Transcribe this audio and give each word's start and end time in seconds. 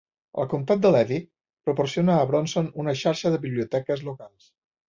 El 0.43 0.47
comtat 0.53 0.79
de 0.85 0.91
Levy 0.95 1.19
proporciona 1.69 2.15
a 2.15 2.25
Bronson 2.31 2.73
una 2.85 2.97
xarxa 3.03 3.33
de 3.37 3.41
biblioteques 3.47 4.07
locals. 4.09 4.53